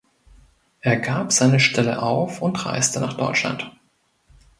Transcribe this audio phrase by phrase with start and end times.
[0.79, 3.71] Er gab seine Stelle auf und reiste nach Deutschland.